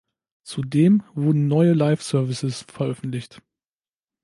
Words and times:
Zudem 0.41 1.03
wurden 1.13 1.47
neue 1.47 1.73
Live-Services 1.73 2.63
veröffentlicht. 2.67 3.43